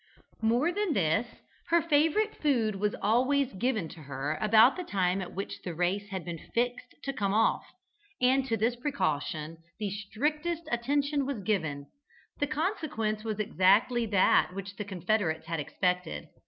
More 0.41 0.71
than 0.71 0.93
this, 0.93 1.27
her 1.67 1.79
favourite 1.79 2.35
food 2.41 2.77
was 2.77 2.95
always 3.03 3.53
given 3.53 3.87
to 3.89 3.99
her 3.99 4.35
about 4.41 4.75
the 4.75 4.83
time 4.83 5.21
at 5.21 5.35
which 5.35 5.61
the 5.61 5.75
race 5.75 6.07
had 6.09 6.25
been 6.25 6.39
fixed 6.55 6.95
to 7.03 7.13
come 7.13 7.35
off, 7.35 7.63
and 8.19 8.43
to 8.47 8.57
this 8.57 8.75
precaution 8.75 9.59
the 9.77 9.91
strictest 9.91 10.63
attention 10.71 11.27
was 11.27 11.43
given. 11.43 11.85
The 12.39 12.47
consequence 12.47 13.23
was 13.23 13.37
exactly 13.39 14.07
that 14.07 14.55
which 14.55 14.75
the 14.75 14.85
confederates 14.85 15.45
had 15.45 15.59
expected. 15.59 16.29